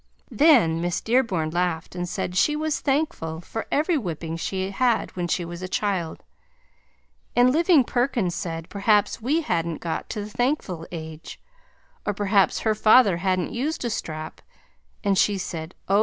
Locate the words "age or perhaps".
10.91-12.61